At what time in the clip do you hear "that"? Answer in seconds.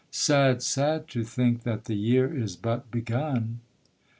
1.61-1.85